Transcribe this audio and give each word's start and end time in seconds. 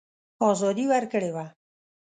آزادي 0.49 0.85
ورکړې 0.91 1.29
وه. 1.35 1.45